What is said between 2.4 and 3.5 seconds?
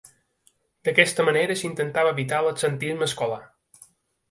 l'absentisme escolar.